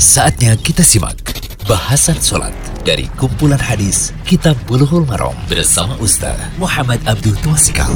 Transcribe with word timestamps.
Saatnya 0.00 0.56
kita 0.56 0.80
simak 0.80 1.20
bahasan 1.68 2.16
sholat 2.16 2.56
dari 2.88 3.04
kumpulan 3.20 3.60
hadis 3.60 4.16
Kitab 4.24 4.56
Bulughul 4.64 5.04
Maram 5.04 5.36
bersama 5.44 5.92
Ustaz 6.00 6.40
Muhammad 6.56 7.04
Abdul 7.04 7.36
Twasikal. 7.44 7.92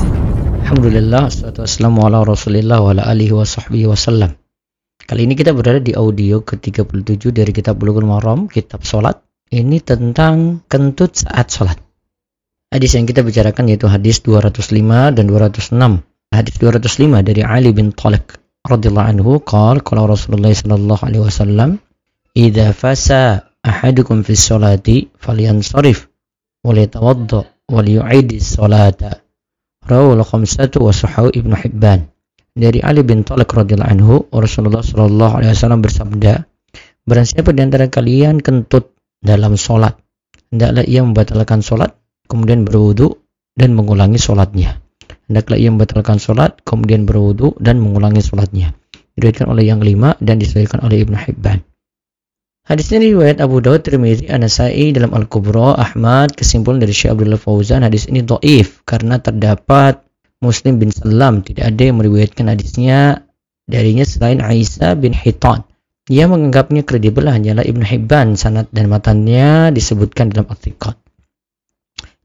Alhamdulillah, 0.69 1.33
wassalamu 1.33 2.05
ala 2.05 2.21
rasulillah 2.29 2.85
wa 2.85 2.93
ala 2.93 3.09
alihi 3.09 3.33
wa 3.33 3.49
sahbihi 3.49 3.89
wasallam. 3.89 4.37
Kali 5.01 5.25
ini 5.25 5.33
kita 5.33 5.57
berada 5.57 5.81
di 5.81 5.97
audio 5.97 6.45
ke-37 6.45 7.33
dari 7.33 7.57
kitab 7.57 7.81
Bulughul 7.81 8.05
Maram, 8.05 8.53
kitab 8.53 8.85
sholat. 8.85 9.25
Ini 9.49 9.81
tentang 9.81 10.61
kentut 10.69 11.25
saat 11.25 11.49
sholat. 11.49 11.81
Hadis 12.69 13.01
yang 13.01 13.09
kita 13.09 13.25
bicarakan 13.25 13.73
yaitu 13.73 13.89
hadis 13.89 14.21
205 14.21 14.61
dan 15.09 15.25
206. 15.25 16.05
Hadis 16.37 16.55
205 16.61 17.25
dari 17.25 17.41
Ali 17.41 17.73
bin 17.73 17.97
Talq 17.97 18.37
radhiyallahu 18.61 19.09
anhu 19.09 19.41
qala 19.41 19.81
qala 19.81 20.05
Rasulullah 20.05 20.53
sallallahu 20.53 21.01
alaihi 21.01 21.25
wasallam 21.25 21.81
idza 22.35 22.75
fasa 22.75 23.47
ahadukum 23.63 24.27
fi 24.27 24.35
sholati 24.35 25.07
falyansarif 25.23 26.11
wal 26.67 26.75
yatawadda 26.75 27.47
wal 27.71 27.87
yu'idi 27.87 28.43
sholata 28.43 29.23
rawal 29.87 30.19
khamsatu 30.27 30.83
wa 30.83 30.91
sahahu 30.91 31.31
ibnu 31.31 31.55
hibban. 31.55 32.11
Dari 32.55 32.83
Ali 32.83 33.03
bin 33.03 33.27
Talib 33.27 33.51
radhiyallahu 33.51 33.91
anhu 33.91 34.15
Rasulullah 34.31 34.83
sallallahu 34.83 35.43
alaihi 35.43 35.55
wasallam 35.59 35.83
bersabda 35.83 36.47
barang 37.07 37.27
siapa 37.27 37.51
di 37.51 37.61
antara 37.63 37.87
kalian 37.91 38.39
kentut 38.43 38.95
dalam 39.23 39.59
sholat 39.59 39.99
hendaklah 40.55 40.87
ia 40.87 41.03
membatalkan 41.03 41.67
sholat 41.67 41.99
kemudian 42.31 42.63
berwudu 42.63 43.19
dan 43.59 43.75
mengulangi 43.75 44.23
sholatnya 44.23 44.79
hendaklah 45.27 45.59
ia 45.59 45.71
membatalkan 45.75 46.23
sholat 46.23 46.63
kemudian 46.63 47.11
berwudu 47.11 47.59
dan 47.59 47.83
mengulangi 47.83 48.23
sholatnya 48.23 48.71
diriwayatkan 49.19 49.51
oleh 49.51 49.65
yang 49.67 49.83
lima 49.83 50.15
dan 50.23 50.39
disebutkan 50.39 50.79
oleh 50.87 51.03
Ibnu 51.03 51.19
Hibban 51.19 51.59
Hadis 52.65 52.89
ini 52.97 53.13
riwayat 53.13 53.45
Abu 53.45 53.61
Dawud, 53.61 53.85
Tirmidzi, 53.85 54.25
An-Nasai 54.33 54.97
dalam 54.97 55.13
Al-Kubra, 55.13 55.77
Ahmad, 55.77 56.33
kesimpulan 56.33 56.81
dari 56.81 56.97
Syekh 56.97 57.13
Abdullah 57.13 57.37
Fauzan, 57.37 57.85
hadis 57.85 58.09
ini 58.09 58.25
doif 58.25 58.81
karena 58.89 59.21
terdapat 59.21 60.01
Muslim 60.41 60.81
bin 60.81 60.89
Salam, 60.89 61.45
tidak 61.45 61.77
ada 61.77 61.83
yang 61.93 62.01
meriwayatkan 62.01 62.49
hadisnya 62.49 63.29
darinya 63.69 64.09
selain 64.09 64.41
Aisyah 64.41 64.97
bin 64.97 65.13
Hitan. 65.13 65.69
Ia 66.09 66.25
menganggapnya 66.25 66.89
kredibel 66.89 67.29
hanyalah 67.29 67.69
Ibn 67.69 67.85
Hibban, 67.85 68.41
sanad 68.41 68.73
dan 68.73 68.89
matannya 68.89 69.69
disebutkan 69.69 70.33
dalam 70.33 70.49
Atiqat. 70.49 70.97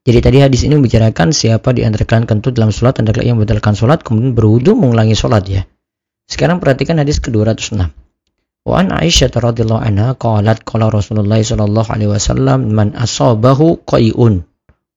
Jadi 0.08 0.20
tadi 0.23 0.40
hadis 0.40 0.64
ini 0.64 0.80
membicarakan 0.80 1.36
siapa 1.36 1.76
di 1.76 1.84
antara 1.84 2.08
kalian 2.08 2.23
kentut 2.23 2.56
dalam 2.56 2.72
sholat, 2.72 2.95
hendaklah 3.04 3.28
yang 3.28 3.36
membatalkan 3.36 3.76
sholat, 3.76 4.08
kemudian 4.08 4.32
berwudu 4.32 4.72
mengulangi 4.72 5.20
sholat 5.20 5.44
ya. 5.52 5.67
Sekarang 6.32 6.64
perhatikan 6.64 6.95
hadis 6.95 7.20
ke-206. 7.20 8.08
Wa 8.70 8.86
an 8.86 8.94
Aisyah 8.94 9.34
radhiyallahu 9.34 9.81
anha 9.81 10.14
qalat 10.14 10.62
qala 10.62 10.94
Rasulullah 10.94 11.42
sallallahu 11.42 11.89
alaihi 11.89 12.14
wasallam 12.14 12.70
man 12.70 12.94
asabahu 12.94 13.81
qai'un 13.89 14.45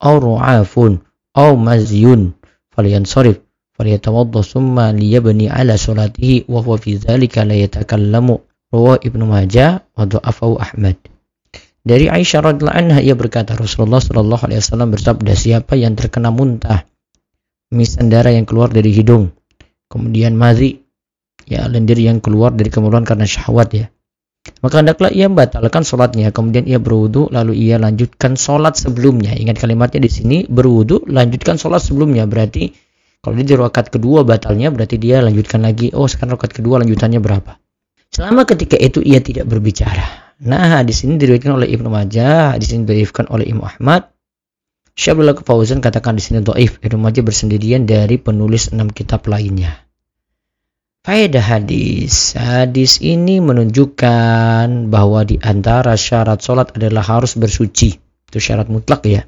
aw 0.05 0.15
ru'afun 0.21 1.01
aw 1.33 1.57
mazyun 1.57 2.37
falyansarif 2.77 3.41
falyatawadda 3.81 4.45
summa 4.45 4.93
liyabni 4.93 5.49
ala 5.49 5.81
salatihi 5.81 6.45
wa 6.53 6.61
huwa 6.61 6.77
fi 6.77 7.01
dhalika 7.01 7.49
la 7.49 7.57
yatakallamu 7.57 8.45
rawa 8.69 9.01
Ibnu 9.01 9.25
Majah 9.25 9.89
wa 9.97 10.05
dha'afahu 10.05 10.61
Ahmad. 10.61 11.01
Dari 11.81 12.13
Aisyah 12.13 12.45
radhiyallahu 12.45 12.77
anha 12.77 13.01
ia 13.01 13.17
berkata 13.17 13.57
Rasulullah 13.57 14.05
sallallahu 14.05 14.53
alaihi 14.53 14.61
wasallam 14.61 14.93
bersabda 14.93 15.33
siapa 15.33 15.81
yang 15.81 15.97
terkena 15.97 16.29
muntah 16.29 16.85
misan 17.73 18.13
darah 18.13 18.37
yang 18.37 18.45
keluar 18.45 18.69
dari 18.69 18.93
hidung 18.93 19.33
kemudian 19.89 20.37
mazi 20.37 20.82
ya 21.47 21.67
lendir 21.67 21.99
yang 21.99 22.23
keluar 22.23 22.55
dari 22.55 22.71
kemuruan 22.71 23.07
karena 23.07 23.27
syahwat 23.27 23.71
ya. 23.75 23.87
Maka 24.63 24.83
hendaklah 24.83 25.11
ia 25.15 25.31
membatalkan 25.31 25.87
sholatnya. 25.87 26.35
Kemudian 26.35 26.67
ia 26.67 26.83
berwudu 26.83 27.31
lalu 27.31 27.55
ia 27.55 27.79
lanjutkan 27.79 28.35
sholat 28.35 28.75
sebelumnya. 28.75 29.39
Ingat 29.39 29.63
kalimatnya 29.63 30.03
di 30.03 30.11
sini 30.11 30.37
berwudu 30.51 31.07
lanjutkan 31.07 31.63
sholat 31.63 31.79
sebelumnya. 31.79 32.27
Berarti 32.27 32.75
kalau 33.23 33.39
di 33.39 33.55
rakaat 33.55 33.95
kedua 33.95 34.27
batalnya 34.27 34.75
berarti 34.75 34.99
dia 34.99 35.23
lanjutkan 35.23 35.63
lagi. 35.63 35.95
Oh 35.95 36.11
sekarang 36.11 36.35
rakaat 36.35 36.59
kedua 36.59 36.83
lanjutannya 36.83 37.23
berapa? 37.23 37.55
Selama 38.11 38.43
ketika 38.43 38.75
itu 38.75 38.99
ia 38.99 39.23
tidak 39.23 39.47
berbicara. 39.47 40.35
Nah 40.43 40.83
di 40.83 40.91
sini 40.91 41.23
diriwayatkan 41.23 41.55
oleh 41.55 41.71
Ibnu 41.71 41.87
Majah 41.87 42.59
di 42.59 42.67
sini 42.67 42.83
diriwayatkan 42.83 43.31
oleh 43.31 43.47
Imam 43.47 43.71
Ahmad. 43.71 44.11
Syabdullah 44.93 45.39
Fauzan 45.39 45.79
katakan 45.79 46.19
di 46.19 46.23
sini 46.23 46.43
doif. 46.43 46.83
Ibnu 46.83 46.99
Majah 46.99 47.23
bersendirian 47.23 47.87
dari 47.87 48.19
penulis 48.19 48.75
enam 48.75 48.91
kitab 48.91 49.23
lainnya 49.31 49.82
Faedah 51.03 51.43
hadis. 51.43 52.39
Hadis 52.39 53.03
ini 53.03 53.43
menunjukkan 53.43 54.87
bahwa 54.87 55.27
di 55.27 55.35
antara 55.43 55.99
syarat 55.99 56.39
sholat 56.39 56.79
adalah 56.79 57.03
harus 57.03 57.35
bersuci. 57.35 57.99
Itu 57.99 58.39
syarat 58.39 58.71
mutlak 58.71 59.03
ya. 59.11 59.27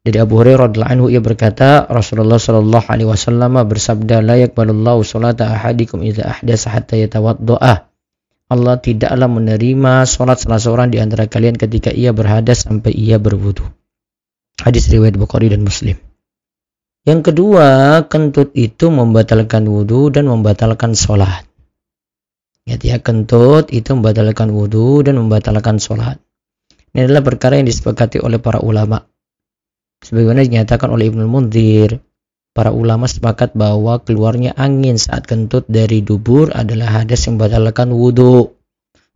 Dari 0.00 0.16
Abu 0.16 0.40
Hurairah 0.40 0.72
radhiyallahu 0.72 0.94
anhu 0.96 1.06
ia 1.12 1.20
berkata, 1.20 1.84
Rasulullah 1.92 2.40
shallallahu 2.40 2.88
alaihi 2.88 3.04
wasallam 3.04 3.60
bersabda, 3.68 4.24
"La 4.24 4.40
yaqbalullahu 4.40 5.04
salata 5.04 5.52
ahadikum 5.52 6.00
idza 6.00 6.24
ahdasa 6.24 6.72
hatta 6.72 6.96
yatawaddaa." 6.96 7.84
Allah 8.48 8.74
tidaklah 8.80 9.28
menerima 9.28 10.08
sholat 10.08 10.40
salah 10.40 10.56
seorang 10.56 10.88
di 10.88 11.04
antara 11.04 11.28
kalian 11.28 11.60
ketika 11.60 11.92
ia 11.92 12.16
berhadas 12.16 12.64
sampai 12.64 12.96
ia 12.96 13.20
berwudu. 13.20 13.60
Hadis 14.56 14.88
riwayat 14.88 15.20
Bukhari 15.20 15.52
dan 15.52 15.60
Muslim. 15.68 16.00
Yang 17.06 17.30
kedua, 17.30 18.02
kentut 18.10 18.50
itu 18.58 18.90
membatalkan 18.90 19.68
wudhu 19.68 20.10
dan 20.10 20.26
membatalkan 20.26 20.98
sholat. 20.98 21.46
Ya, 22.68 22.76
ya, 22.76 23.00
kentut 23.00 23.70
itu 23.72 23.94
membatalkan 23.96 24.50
wudhu 24.52 25.00
dan 25.06 25.16
membatalkan 25.16 25.78
sholat. 25.78 26.18
Ini 26.92 27.08
adalah 27.08 27.24
perkara 27.24 27.56
yang 27.56 27.68
disepakati 27.68 28.20
oleh 28.20 28.42
para 28.42 28.60
ulama. 28.60 29.04
Sebagaimana 30.04 30.44
dinyatakan 30.44 30.92
oleh 30.92 31.08
Ibnu 31.08 31.24
Munzir, 31.26 32.02
para 32.52 32.74
ulama 32.74 33.06
sepakat 33.06 33.54
bahwa 33.54 34.02
keluarnya 34.02 34.52
angin 34.58 34.98
saat 34.98 35.24
kentut 35.30 35.64
dari 35.70 36.02
dubur 36.02 36.50
adalah 36.52 37.02
hadas 37.02 37.24
yang 37.24 37.38
membatalkan 37.38 37.94
wudhu. 37.94 38.52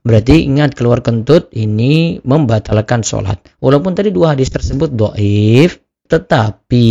Berarti 0.03 0.47
ingat 0.47 0.75
keluar 0.75 1.05
kentut 1.05 1.53
ini 1.55 2.19
membatalkan 2.27 3.07
sholat. 3.07 3.39
Walaupun 3.63 3.95
tadi 3.95 4.11
dua 4.11 4.35
hadis 4.35 4.51
tersebut 4.51 4.91
doif, 4.91 5.79
tetapi 6.11 6.89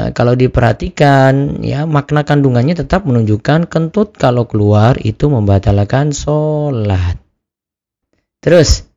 Nah, 0.00 0.16
kalau 0.16 0.32
diperhatikan 0.32 1.60
ya 1.60 1.84
makna 1.84 2.24
kandungannya 2.24 2.72
tetap 2.72 3.04
menunjukkan 3.04 3.68
kentut 3.68 4.16
kalau 4.16 4.48
keluar 4.48 4.96
itu 4.96 5.28
membatalkan 5.28 6.16
sholat. 6.16 7.20
Terus 8.40 8.88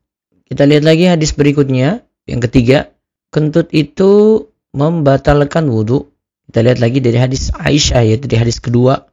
kita 0.48 0.64
lihat 0.64 0.88
lagi 0.88 1.04
hadis 1.04 1.36
berikutnya 1.36 2.00
yang 2.24 2.40
ketiga 2.40 2.88
kentut 3.28 3.68
itu 3.76 4.48
membatalkan 4.72 5.68
wudhu. 5.68 6.08
Kita 6.48 6.64
lihat 6.64 6.80
lagi 6.80 7.04
dari 7.04 7.20
hadis 7.20 7.52
Aisyah 7.52 8.08
yaitu 8.08 8.24
di 8.24 8.40
hadis 8.40 8.56
kedua 8.56 9.04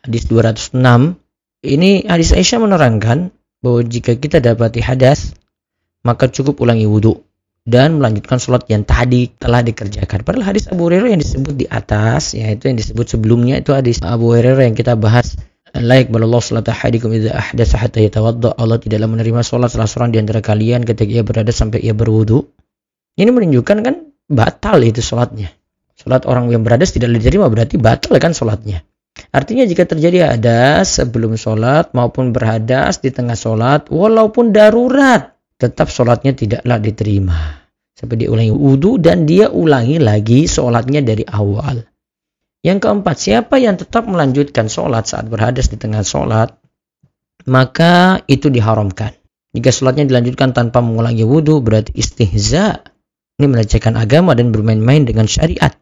hadis 0.00 0.24
206. 0.32 0.80
Ini 1.60 2.08
hadis 2.08 2.32
Aisyah 2.32 2.64
menerangkan 2.64 3.36
bahwa 3.60 3.84
jika 3.84 4.16
kita 4.16 4.40
dapati 4.40 4.80
hadas 4.80 5.36
maka 6.00 6.24
cukup 6.24 6.64
ulangi 6.64 6.88
wudhu 6.88 7.20
dan 7.64 7.96
melanjutkan 7.96 8.36
sholat 8.36 8.68
yang 8.68 8.84
tadi 8.84 9.32
telah 9.40 9.64
dikerjakan. 9.64 10.20
Padahal 10.20 10.52
hadis 10.52 10.68
Abu 10.68 10.88
Hurairah 10.88 11.16
yang 11.16 11.22
disebut 11.24 11.54
di 11.56 11.66
atas, 11.68 12.36
yaitu 12.36 12.68
yang 12.68 12.76
disebut 12.76 13.08
sebelumnya 13.08 13.60
itu 13.60 13.72
hadis 13.72 14.04
Abu 14.04 14.36
Hurairah 14.36 14.68
yang 14.68 14.76
kita 14.76 14.94
bahas 14.94 15.36
Laik 15.74 16.06
balallah 16.06 16.38
salat 16.38 16.70
ahadikum 16.70 17.10
idza 17.10 17.34
ahdatsa 17.34 17.82
hatta 17.82 17.98
yatawadda. 17.98 18.54
Allah 18.54 18.78
tidaklah 18.78 19.10
menerima 19.10 19.42
sholat 19.42 19.74
salah 19.74 19.90
seorang 19.90 20.14
di 20.14 20.22
antara 20.22 20.38
kalian 20.38 20.86
ketika 20.86 21.10
ia 21.10 21.26
berada 21.26 21.50
sampai 21.50 21.82
ia 21.82 21.90
berwudu. 21.90 22.46
Ini 23.18 23.26
menunjukkan 23.34 23.82
kan 23.82 23.94
batal 24.30 24.78
itu 24.86 25.02
sholatnya. 25.02 25.50
Sholat 25.98 26.30
orang 26.30 26.46
yang 26.54 26.62
beradas 26.62 26.94
tidak 26.94 27.10
diterima 27.18 27.50
berarti 27.50 27.74
batal 27.74 28.14
kan 28.22 28.30
sholatnya. 28.30 28.86
Artinya 29.34 29.66
jika 29.66 29.82
terjadi 29.82 30.38
ada 30.38 30.86
sebelum 30.86 31.34
sholat 31.34 31.90
maupun 31.90 32.30
berhadas 32.30 33.02
di 33.02 33.10
tengah 33.10 33.34
sholat 33.34 33.90
walaupun 33.90 34.54
darurat 34.54 35.33
tetap 35.64 35.88
sholatnya 35.88 36.36
tidaklah 36.36 36.76
diterima. 36.76 37.64
Sampai 37.94 38.20
dia 38.20 38.28
ulangi 38.28 38.52
wudhu 38.52 39.00
dan 39.00 39.24
dia 39.24 39.48
ulangi 39.48 39.96
lagi 39.96 40.44
sholatnya 40.44 41.00
dari 41.00 41.24
awal. 41.24 41.86
Yang 42.64 42.78
keempat, 42.84 43.16
siapa 43.16 43.56
yang 43.60 43.76
tetap 43.80 44.04
melanjutkan 44.08 44.68
sholat 44.68 45.08
saat 45.08 45.28
berhadas 45.28 45.68
di 45.68 45.76
tengah 45.76 46.04
sholat, 46.04 46.56
maka 47.44 48.24
itu 48.28 48.48
diharamkan. 48.48 49.12
Jika 49.54 49.70
sholatnya 49.70 50.08
dilanjutkan 50.08 50.56
tanpa 50.56 50.80
mengulangi 50.80 51.22
wudhu, 51.22 51.60
berarti 51.60 51.94
istihza. 51.94 52.82
Ini 53.36 53.46
melecehkan 53.50 53.94
agama 54.00 54.32
dan 54.32 54.50
bermain-main 54.50 55.04
dengan 55.04 55.28
syariat. 55.28 55.74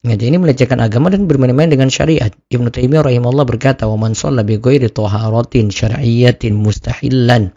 Ingat, 0.00 0.20
ini 0.24 0.40
melecehkan 0.40 0.80
agama 0.80 1.12
dan 1.12 1.28
bermain-main 1.28 1.68
dengan 1.68 1.92
syariat. 1.92 2.32
Ibnu 2.48 2.72
Taimiyah 2.72 3.04
rahimahullah 3.04 3.44
berkata, 3.44 3.84
"Wa 3.84 4.00
man 4.00 4.16
shalla 4.16 4.42
bi 4.42 4.56
ghairi 4.56 4.88
taharatin 4.88 5.68
syar'iyyatin 5.68 6.56
mustahillan 6.56 7.52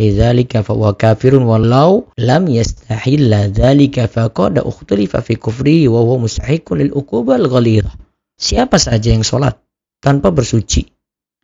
lidzalika 0.00 0.64
fa 0.64 0.72
huwa 0.72 0.96
kafirun 0.96 1.44
walau 1.44 2.08
lam 2.16 2.48
yastahilla 2.48 3.52
dzalika 3.52 4.08
faqad 4.08 4.64
ukhtalifa 4.64 5.20
fi 5.20 5.36
kufri 5.36 5.84
wa 5.92 6.00
huwa 6.00 6.24
mustahiqun 6.24 6.80
lil 6.80 6.90
uqubal 6.96 7.44
ghalidhah. 7.44 7.92
Siapa 8.40 8.80
saja 8.80 9.12
yang 9.12 9.20
sholat 9.20 9.60
tanpa 10.00 10.32
bersuci 10.32 10.88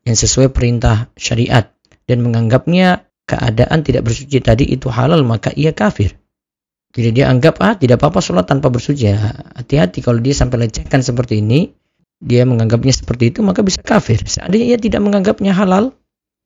yang 0.08 0.16
sesuai 0.16 0.56
perintah 0.56 1.12
syariat 1.20 1.76
dan 2.08 2.24
menganggapnya 2.24 3.04
keadaan 3.28 3.84
tidak 3.84 4.08
bersuci 4.08 4.40
tadi 4.40 4.64
itu 4.64 4.88
halal 4.88 5.20
maka 5.26 5.52
ia 5.52 5.76
kafir. 5.76 6.16
Jadi 6.96 7.20
dia 7.20 7.28
anggap 7.28 7.60
ah 7.60 7.76
tidak 7.76 8.00
apa-apa 8.00 8.24
sholat 8.24 8.48
tanpa 8.48 8.72
bersuci. 8.72 9.12
Hati-hati 9.12 10.00
kalau 10.00 10.16
dia 10.16 10.32
sampai 10.32 10.64
lecehkan 10.64 11.04
seperti 11.04 11.44
ini, 11.44 11.76
dia 12.16 12.48
menganggapnya 12.48 12.96
seperti 12.96 13.36
itu 13.36 13.44
maka 13.44 13.60
bisa 13.60 13.84
kafir. 13.84 14.24
Seandainya 14.24 14.72
ia 14.72 14.78
tidak 14.80 15.04
menganggapnya 15.04 15.52
halal, 15.52 15.92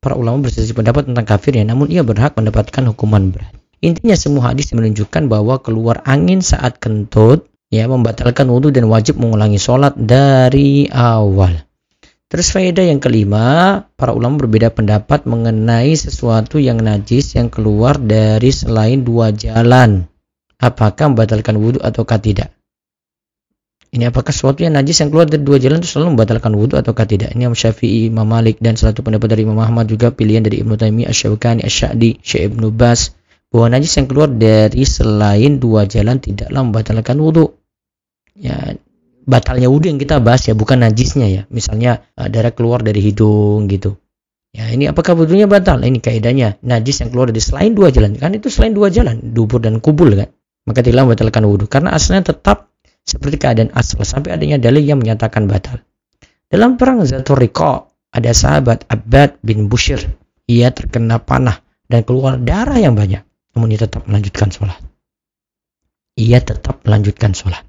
para 0.00 0.16
ulama 0.16 0.48
berselisih 0.48 0.72
pendapat 0.72 1.06
tentang 1.12 1.28
kafirnya, 1.28 1.68
namun 1.68 1.92
ia 1.92 2.00
berhak 2.00 2.32
mendapatkan 2.34 2.88
hukuman 2.88 3.30
berat. 3.30 3.52
Intinya 3.80 4.16
semua 4.16 4.52
hadis 4.52 4.72
menunjukkan 4.76 5.28
bahwa 5.28 5.60
keluar 5.60 6.04
angin 6.04 6.44
saat 6.44 6.76
kentut 6.80 7.48
ya 7.72 7.88
membatalkan 7.88 8.48
wudhu 8.48 8.72
dan 8.74 8.88
wajib 8.92 9.16
mengulangi 9.16 9.56
sholat 9.56 9.96
dari 9.96 10.88
awal. 10.92 11.64
Terus 12.30 12.54
faedah 12.54 12.86
yang 12.86 13.02
kelima, 13.02 13.82
para 13.98 14.14
ulama 14.14 14.46
berbeda 14.46 14.70
pendapat 14.70 15.26
mengenai 15.26 15.96
sesuatu 15.98 16.62
yang 16.62 16.78
najis 16.78 17.34
yang 17.34 17.50
keluar 17.50 17.98
dari 17.98 18.54
selain 18.54 19.02
dua 19.02 19.34
jalan. 19.34 20.06
Apakah 20.60 21.10
membatalkan 21.10 21.56
wudhu 21.58 21.80
ataukah 21.80 22.20
tidak? 22.20 22.59
Ini 23.90 24.14
apakah 24.14 24.30
sesuatu 24.30 24.62
yang 24.62 24.78
najis 24.78 25.02
yang 25.02 25.10
keluar 25.10 25.26
dari 25.26 25.42
dua 25.42 25.58
jalan 25.58 25.82
itu 25.82 25.98
selalu 25.98 26.14
membatalkan 26.14 26.54
wudhu 26.54 26.78
ataukah 26.78 27.10
tidak? 27.10 27.34
Ini 27.34 27.50
Imam 27.50 27.58
Syafi'i, 27.58 28.06
Imam 28.06 28.22
Malik 28.22 28.62
dan 28.62 28.78
satu 28.78 29.02
pendapat 29.02 29.34
dari 29.34 29.42
Imam 29.42 29.58
Ahmad 29.58 29.90
juga 29.90 30.14
pilihan 30.14 30.46
dari 30.46 30.62
Ibnu 30.62 30.78
Taimiyah, 30.78 31.10
Asy-Syaukani, 31.10 31.66
Asy-Sya'di, 31.66 32.22
Syekh 32.22 32.54
Ibnu 32.54 32.70
Bas 32.70 33.18
bahwa 33.50 33.74
najis 33.74 33.98
yang 33.98 34.06
keluar 34.06 34.30
dari 34.30 34.86
selain 34.86 35.58
dua 35.58 35.90
jalan 35.90 36.22
tidaklah 36.22 36.62
membatalkan 36.62 37.18
wudhu. 37.18 37.50
Ya, 38.38 38.78
batalnya 39.26 39.66
wudhu 39.66 39.90
yang 39.90 39.98
kita 39.98 40.22
bahas 40.22 40.46
ya 40.46 40.54
bukan 40.54 40.86
najisnya 40.86 41.26
ya. 41.26 41.42
Misalnya 41.50 42.06
uh, 42.14 42.30
darah 42.30 42.54
keluar 42.54 42.86
dari 42.86 43.02
hidung 43.02 43.66
gitu. 43.66 43.98
Ya 44.54 44.70
ini 44.70 44.86
apakah 44.86 45.18
wudhunya 45.18 45.50
batal? 45.50 45.82
Ini 45.82 45.98
kaidahnya. 45.98 46.62
Najis 46.62 47.02
yang 47.02 47.10
keluar 47.10 47.34
dari 47.34 47.42
selain 47.42 47.74
dua 47.74 47.90
jalan. 47.90 48.14
Kan 48.14 48.38
itu 48.38 48.54
selain 48.54 48.70
dua 48.70 48.86
jalan 48.86 49.34
dubur 49.34 49.58
dan 49.58 49.82
kubul 49.82 50.14
kan. 50.14 50.30
Maka 50.62 50.86
tidak 50.86 51.10
membatalkan 51.10 51.42
wudhu 51.42 51.66
karena 51.66 51.90
asalnya 51.90 52.30
tetap 52.30 52.69
seperti 53.04 53.36
keadaan 53.40 53.70
asal 53.74 54.02
sampai 54.02 54.36
adanya 54.36 54.60
dalil 54.60 54.82
yang 54.84 55.00
menyatakan 55.00 55.46
batal 55.50 55.80
dalam 56.50 56.76
perang 56.80 57.02
Zaturiko 57.06 57.90
ada 58.10 58.30
sahabat 58.34 58.86
Abbad 58.90 59.40
bin 59.40 59.70
Bushir 59.70 60.02
ia 60.50 60.74
terkena 60.74 61.22
panah 61.22 61.62
dan 61.86 62.02
keluar 62.02 62.38
darah 62.38 62.78
yang 62.78 62.94
banyak 62.94 63.22
namun 63.56 63.72
ia 63.72 63.80
tetap 63.80 64.06
melanjutkan 64.06 64.50
sholat 64.50 64.78
ia 66.18 66.38
tetap 66.42 66.82
melanjutkan 66.86 67.32
sholat 67.32 67.64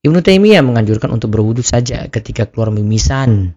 Ibnu 0.00 0.24
Taimiyah 0.24 0.64
menganjurkan 0.64 1.12
untuk 1.12 1.28
berwudu 1.36 1.60
saja 1.60 2.08
ketika 2.08 2.48
keluar 2.48 2.72
mimisan 2.72 3.52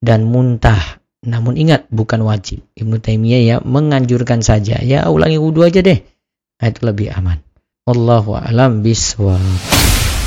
dan 0.00 0.24
muntah. 0.24 1.04
Namun 1.20 1.60
ingat 1.60 1.90
bukan 1.92 2.24
wajib. 2.24 2.64
Ibnu 2.80 2.96
Taimiyah 2.96 3.42
ya 3.44 3.56
menganjurkan 3.60 4.40
saja. 4.40 4.80
Ya 4.80 5.04
ulangi 5.12 5.36
wudu 5.36 5.68
aja 5.68 5.84
deh. 5.84 6.00
Nah, 6.56 6.66
itu 6.72 6.80
lebih 6.80 7.12
aman. 7.12 7.44
Wallahu 7.84 8.40
a'lam 8.40 8.80
bishawab. 8.80 9.95